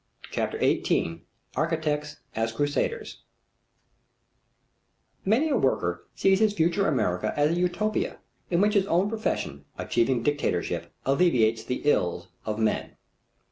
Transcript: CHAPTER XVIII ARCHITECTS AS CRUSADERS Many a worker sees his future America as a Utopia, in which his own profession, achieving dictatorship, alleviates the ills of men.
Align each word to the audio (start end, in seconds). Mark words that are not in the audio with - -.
CHAPTER 0.31 0.57
XVIII 0.59 1.21
ARCHITECTS 1.55 2.21
AS 2.35 2.51
CRUSADERS 2.53 3.21
Many 5.25 5.49
a 5.49 5.55
worker 5.55 6.07
sees 6.15 6.39
his 6.39 6.53
future 6.53 6.87
America 6.87 7.35
as 7.37 7.51
a 7.51 7.59
Utopia, 7.59 8.17
in 8.49 8.61
which 8.61 8.73
his 8.73 8.87
own 8.87 9.09
profession, 9.09 9.65
achieving 9.77 10.23
dictatorship, 10.23 10.91
alleviates 11.05 11.63
the 11.63 11.83
ills 11.85 12.29
of 12.47 12.57
men. 12.57 12.97